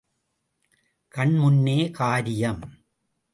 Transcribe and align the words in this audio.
கண் 1.13 1.35
முன்னே 1.35 1.77
காரியம்! 1.91 2.61